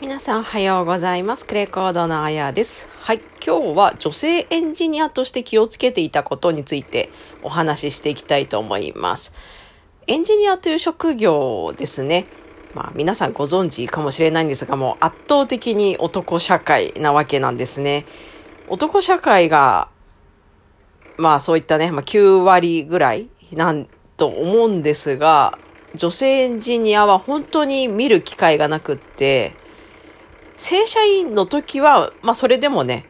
[0.00, 1.44] 皆さんおはようございます。
[1.44, 2.88] クレコードのあやです。
[3.02, 3.20] はい。
[3.46, 7.10] 今日は女性エンジニアとして気をつけていたことについて
[7.42, 9.34] お話ししていきたいと思います。
[10.06, 12.24] エンジニアという職業ですね。
[12.74, 18.06] まあ皆さんご存知かもしれないんですが、もう圧倒的に男社会なわけなんですね。
[18.68, 19.90] 男社会が、
[21.18, 23.86] まあそういったね、まあ9割ぐらいなん
[24.16, 25.58] と思うんですが、
[25.94, 29.52] 女性エンジニアは本当に見る機会がなくって、
[30.60, 33.06] 正社員の時は、まあそれでもね、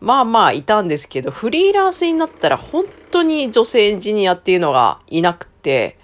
[0.00, 5.98] まあまあいたんですけど、フリーランスになったら本当に女性エンジニアっていうのがいなくて、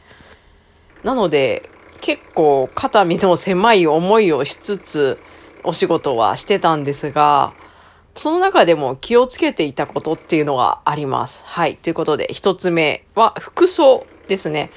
[1.02, 1.70] なので
[2.02, 5.18] 結構肩身の狭い思いをしつつ
[5.64, 7.54] お仕事はしてたんですが、
[8.14, 11.46] その中でも気をつけていたことっていうのがあります。
[11.46, 11.76] はい。
[11.76, 14.70] ということで、一つ目は服装ですね。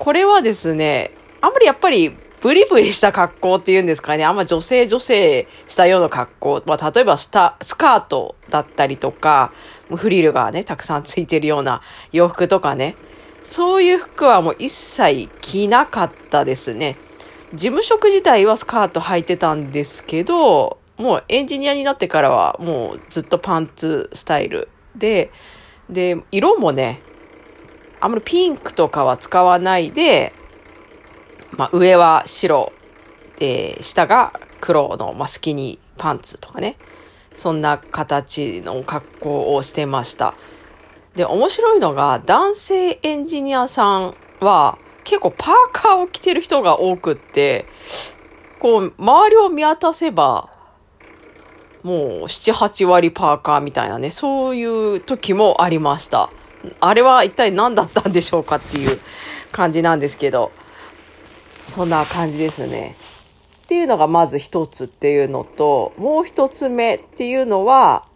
[0.00, 4.24] これはですね、あんまりやっぱりブリブリした格好っていうんですかね。
[4.24, 6.62] あんま女性女性したような格好。
[6.66, 9.52] まあ、例えばスタ、スカートだったりとか、
[9.94, 12.94] フリルがね、たくさんついてるような洋服とかね。
[13.42, 16.96] そういう服はもう一切着なかったですね。
[17.54, 25.30] 事務職自体はスカート履いてたんですけど、もうエンジニアになってからはもうずっとパンツスタイルで、
[25.88, 27.00] で、色もね、
[28.00, 30.32] あんまりピンクとかは使わないで、
[31.56, 32.72] まあ、上は白、
[33.40, 36.76] えー、下が黒の、まあ、スキニーパンツとかね。
[37.34, 40.34] そんな形の格好をしてました。
[41.14, 47.66] で、面白いのが、男性エンジニアさんは結構パーカーを着てる人が多くって、
[48.58, 50.50] こう、周りを見渡せば、
[51.82, 54.64] もう7、8割パーカーみたいなね、そうい
[54.96, 56.30] う時もありました。
[56.80, 58.98] あれは一体何だったんでしょうかっていう
[59.52, 60.52] 感じなんですけど、
[61.66, 62.94] そんな感じですね。
[63.64, 68.06] っていうのがまず一つっていうのと、もう一つ目っていうのは、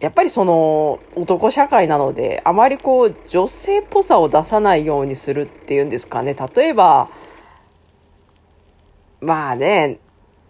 [0.00, 6.36] やっぱりその男社会なので、あまりこう女性っぽさを出さないようにするっていうんですかね。
[6.54, 7.08] 例えば、
[9.20, 9.98] まあね、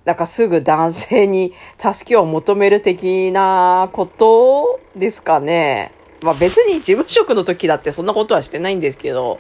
[0.05, 5.93] なんかすぐ男性に 助けを求める的なことですかね。
[6.21, 9.39] まあ別に事務職の時だってそんなことはしてないんですけど、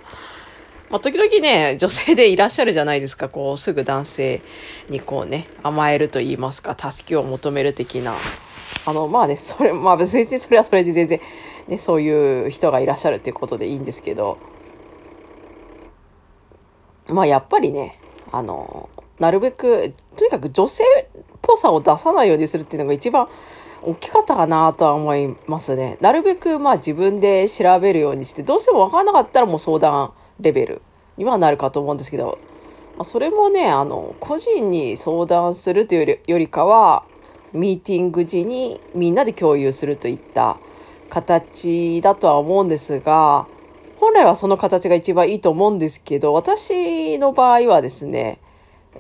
[0.90, 3.28] まあ時々ね、女性でいらっしゃるじゃないですか。
[3.28, 4.42] こうすぐ男性
[4.88, 8.14] にこうね、甘えると言いますか、助けを求める的な。
[8.86, 11.20] あの、まあね、それ、まあ別にそれはそれで全然、
[11.68, 14.38] ね、そういう人がいらっしゃるっていうことでいいんですけど、
[17.06, 18.00] まあやっぱりね、
[18.32, 18.88] あの、
[19.20, 23.28] なるべく、とにかく女性っぽさを出さないようにするっていうのが一番
[23.82, 25.98] 大きかったかなとは思いますね。
[26.00, 30.82] なるべくまあ自分で調べるようにして、どうしても分からなかったらもう相談レベル
[31.16, 32.38] にはなるかと思うんですけど、
[32.96, 37.04] まあ、それもね、あの、個人に相談するというよりかは、
[37.52, 40.56] ミーティング時にみんなで共有するといった
[41.08, 43.46] 形だとは思うんですが、
[43.98, 48.38] 本来はその形が一番いいと思うんですけど、私の場合はですね、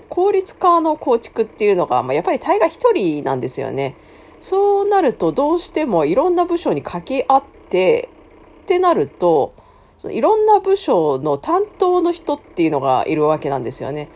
[0.08, 3.96] 効率化の構築っていうのが、まあ、やっぱり大概一人なんですよね。
[4.40, 8.08] そうなるとどうしてもいろんな部署に掛け合って
[8.62, 9.52] ってなると
[10.00, 14.08] そのいろんな部署の担当の人っていうのがいるわけなんですよね。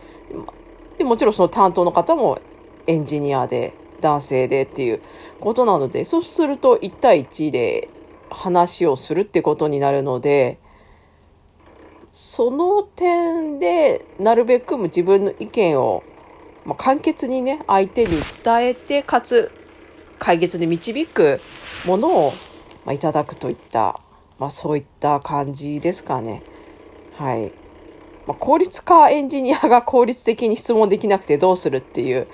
[0.97, 2.39] でもちろんその担当の方も
[2.87, 5.01] エンジニアで男性でっていう
[5.39, 7.89] ことなのでそうすると1対1で
[8.31, 10.57] 話をするってことになるので
[12.11, 16.01] その点でなるべく自分の意見を、
[16.65, 19.51] まあ、簡潔にね相手に伝えてかつ
[20.17, 21.39] 解決に導く
[21.85, 22.33] ものを、
[22.85, 23.99] まあ、いただくといった、
[24.39, 26.41] まあ、そういった感じですかね。
[27.17, 27.51] はい。
[28.27, 32.27] まあ、効率化エンジニアが 効率的に質問できなくてどうするっていう、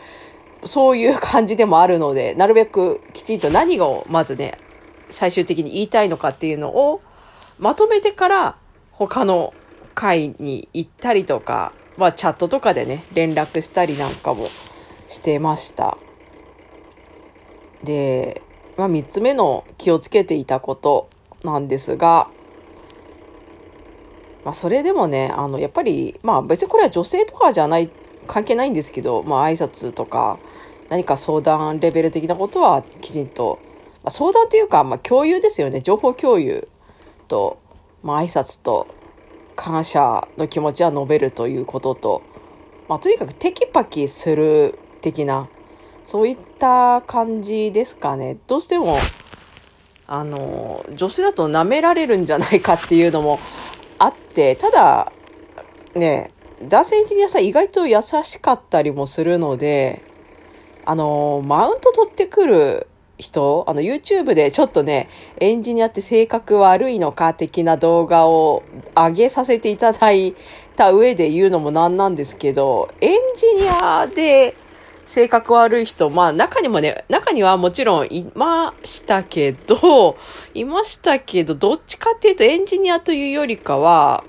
[0.66, 4.58] そういう感じでもあるので、なるべくきちんと何をまずね、
[5.10, 7.02] 最終的に言いたいのかっていうのを
[7.60, 8.56] まとめてから
[8.92, 9.54] 他の
[9.94, 14.48] 会に行ったりとか、まあチャットとかでね、連絡したりなんかも
[15.08, 15.98] してました。
[17.84, 18.42] で、
[18.78, 21.10] まあ、3つ目の気をつけていたこと
[21.44, 22.30] なんですが、
[24.44, 27.90] まあ、それでもね、あの、やっぱり、まあ別にこれは女性とかじゃない、
[28.28, 30.40] 関係ないんですけど、まあ挨拶とか、
[30.90, 33.60] 何か相談レベル的なことはきちんと、
[34.04, 35.82] まあ、相談っていうか、まあ共有ですよね。
[35.82, 36.68] 情報共有
[37.28, 37.60] と、
[38.04, 38.88] まあ挨拶と、
[39.56, 42.22] 感謝の気持ちは述べるということと、
[42.88, 45.48] まあとにかくテキパキする的な、
[46.04, 48.38] そういった感じですかね。
[48.48, 48.98] どうしても、
[50.14, 53.40] あの、女性だと舐められるんじゃないかっていうのも
[53.98, 55.10] あって、ただ、
[55.96, 56.32] ね、
[56.64, 60.02] 男性エンジニアさん意外と優しかったりもするので、
[60.84, 62.88] あの、マウント取ってくる
[63.20, 65.08] 人、あの、YouTube でちょっとね、
[65.40, 68.64] エンジニアって性格悪いのか的な動画を
[68.94, 70.36] 上げさせていただい
[70.76, 74.56] た上で言うのもなんなんですけど、エンジニアで
[75.14, 80.18] 性格悪い人、まあ中にもね、中にはもちろんいましたけど、
[80.54, 84.24] いましたけど、どっちかっていうとエンジニアというよりかは、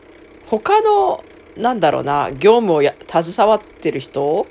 [0.47, 1.23] 他の、
[1.57, 4.45] なんだろうな、業務をや携わってる人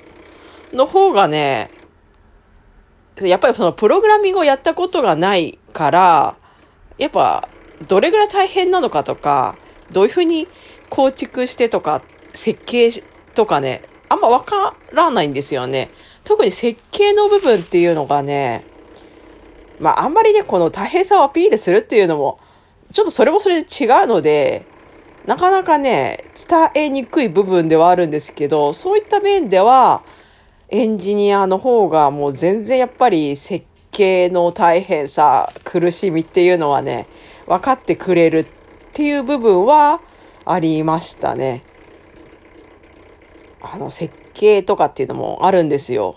[0.72, 1.70] の方がね、
[3.20, 6.36] やっぱりそのプログラミングをやったことがないから、
[6.96, 7.46] やっぱ
[7.86, 9.54] どれぐらい大変なのかとか、
[9.90, 10.48] どういうふうに
[10.88, 12.00] 構築してとか、
[12.32, 12.90] 設計
[13.34, 15.90] とかね、あんまわからないんですよね。
[16.24, 18.64] 特に設計の部分っていうのがね、
[19.80, 22.38] まああんまりね、この大変さをアピールするっていうのも、
[22.92, 24.64] ちょっとそれもそれで違うので、
[25.26, 30.02] なかなかね、伝えにくい部分ではあるんですけど、そういった面では、
[30.68, 37.06] エンジニアの方がもう全然やっぱり設計の大変さ、苦しみっていうのはね、
[37.46, 38.46] 分かってくれるっ
[38.92, 40.00] ていう部分は
[40.44, 41.62] ありましたね。
[43.60, 46.16] あの、設計とかっていうのもあるんですよ。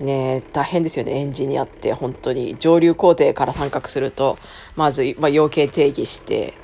[0.00, 2.56] ね大変ですよね、エンジニアって本当に。
[2.58, 4.38] 上流工程から参画すると、
[4.74, 6.54] まず、まあ、要件定義して、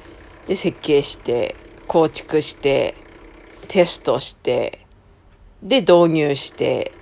[0.47, 1.57] で、設計して、
[1.87, 2.95] 構築して、
[3.69, 4.81] テストして、
[5.63, 6.93] で、導入して、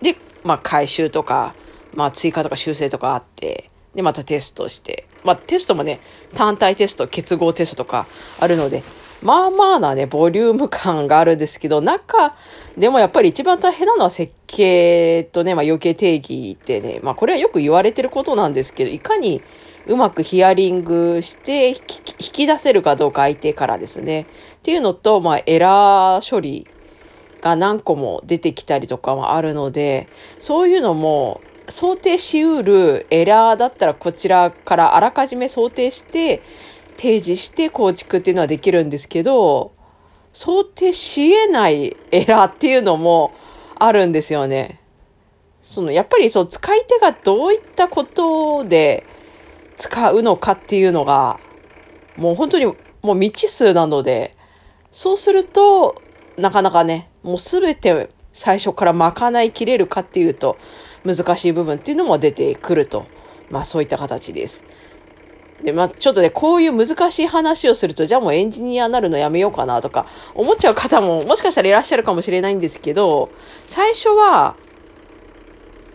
[0.00, 1.54] で、まあ、回収とか、
[1.94, 6.00] まあ、追加とか修正とかあって、で、またテストして、まあ、テストもね、
[6.34, 8.06] 単体テスト、結合テストとか
[8.38, 8.82] あるので、
[9.22, 12.36] まあまあなね、ボリューム感があるんですけど、中
[12.76, 19.42] でもやっぱり一番大変なのは設計とね、まあ余計定義ってね、まあこれはよく言われてることなんですけど、いかに
[19.86, 21.74] うまくヒアリングして引
[22.16, 24.22] き出せるかどうか相手からですね。
[24.22, 24.26] っ
[24.62, 26.66] ていうのと、まあエラー処理
[27.40, 36.40] が何個も出てきたりとかもあるので、そういうのも想定しうるエラーだったらこちらからあらかじめ想定して
[36.98, 39.72] 提示して構築っていうのはできるんですけど、
[40.32, 43.32] 想定し得ないエラーっていうのも
[43.78, 44.80] あるんですよね。
[45.62, 49.06] その、やっぱりそう、使い手がどういったことで
[49.76, 51.38] 使うのかっていうのが、
[52.16, 52.74] もう本当にも
[53.04, 54.34] う未知数なので、
[54.90, 56.02] そうすると、
[56.36, 60.56] なかなかね、もうすべて最初から賄いきれるかっていうと、
[61.04, 63.06] 難しい部分っていうのも出てくると。
[63.50, 64.64] まあそういった形です。
[65.62, 73.30] で、まあちょっとね、こういう難しい話をすると、じゃあもうエンジニアになるのやめようかなとか思っちゃう方ももしかしたらいらっしゃるかもしれないんですけど、
[73.66, 74.54] 最初は、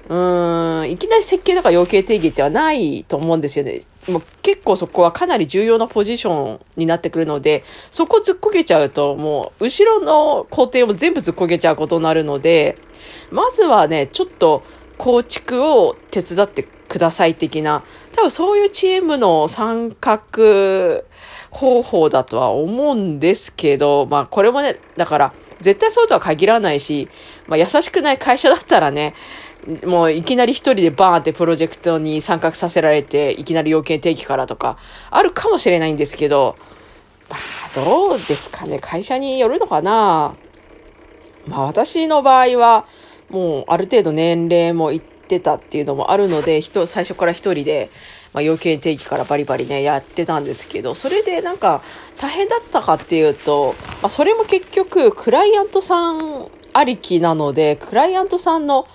[0.09, 3.83] うーん、いきなり設計とか要件定義ってはないと思うんですよね。
[4.07, 12.77] もう結構そこはかなり重要なポジションになってくるので、そこずっこけちゃうと、もう後ろの工程も全部ずっこけちゃうことになるので、
[13.31, 14.63] まずはね、ちょっと
[14.97, 21.03] 構築を手伝ってください的な、多分そういうチームの参画
[21.49, 27.09] 方法だとは思うんですけど、まあこれもね、だから絶対そうとは限らないし、
[27.47, 29.13] まあ優しくない会社だったらね、
[29.85, 34.77] もういきなり一人でバーンってプロジェクトに参画させられて、いきなり要件定義からとか、
[35.09, 36.55] あるかもしれないんですけど、
[37.29, 37.39] まあ、
[37.75, 38.79] どうですかね。
[38.79, 40.35] 会社によるのかな
[41.47, 42.85] まあ、私の場合は、
[43.33, 47.89] もうある程度年齢もいってたっていうのもあるので、人、最初から一人で、
[48.31, 51.81] まあ、要件定義からバリバリね、やってたんですけど、それでなんか
[52.17, 58.87] 大変だったかっていうと、まあ、それも結局、クライアントさんありきなので、クライアントさんの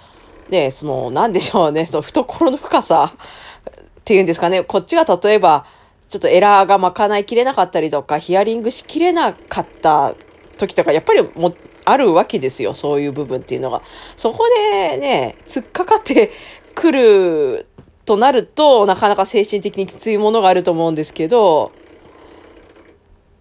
[0.49, 5.66] で、その、なんでしょうね、その懐の深さっていうんですかね、こっちが例えば、
[6.09, 10.14] ちょっとエラーが賄いきれなかったりとか、ヒアリングしきれなかった
[10.57, 11.54] 時とか、やっぱりも、
[11.90, 13.83] あるわけですよ、そういう部分っていうのが。
[14.16, 16.30] そこでね、突っかかって
[16.75, 17.66] くる
[18.04, 21.73] となると、なかなか精神的にきついものがあると思うんですけど、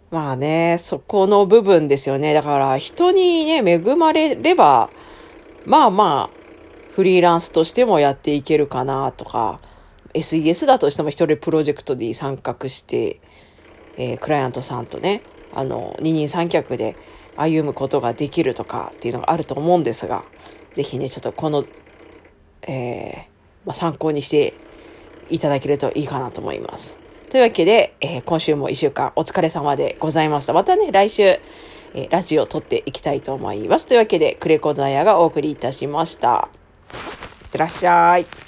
[0.10, 2.34] まあね、そこの部分ですよね。
[2.34, 4.89] だから人にね、恵まれれば、
[5.66, 6.38] まあまあ、
[6.94, 9.60] フリーランスとしてもやっていけるかなとか、
[10.13, 13.20] SES だとしても一人プロジェクトで参画して、
[13.98, 15.22] えー、クライアントさんとね、
[15.54, 16.96] あの、二人三脚で
[17.38, 20.24] 歩むことができるとかっていうのがあると思うんですが、
[20.75, 21.65] ぜひね、ちょっとこの、
[22.63, 23.15] えー、
[23.65, 24.53] まあ、参考にして
[25.29, 27.00] いただけるといいかなと思います。
[27.29, 30.53] というわけで、えー、今週も一週間お疲れ様でございました。
[30.53, 33.86] またね、来週、えー、ラジオを撮っていきたいと思います。
[33.86, 36.50] というわけで、クレコードナヤがお送りいたしました。
[37.44, 38.47] いってらっしゃい。